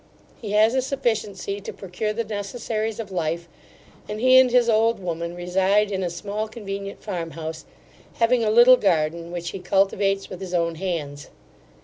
[0.41, 3.47] He has a sufficiency to procure the necessaries of life;
[4.09, 7.65] and he and his old woman reside in a small convenient farm house,
[8.15, 11.29] having a little garden which he cultivates with his own hands.